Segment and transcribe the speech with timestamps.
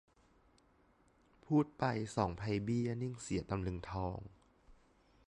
[1.45, 1.83] พูดไป
[2.15, 4.19] สองไพเบี้ย นิ่งเสียตำลึงทอง